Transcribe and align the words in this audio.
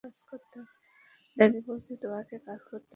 দাদি 1.37 1.59
বলছে 1.67 1.91
তোকেও 2.01 2.39
কাজ 2.39 2.59
করতে 2.61 2.73
হবে। 2.73 2.89